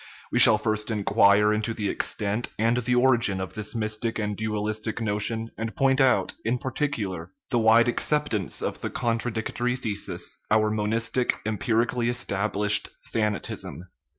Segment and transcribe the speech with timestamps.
[0.31, 4.35] We shall first in quire into the extent and the origin of this mystic and
[4.35, 10.71] dualistic notion, and point out, in particular, the wide acceptance of the contradictory thesis, our
[10.71, 13.85] monistic, empirically established thanatism.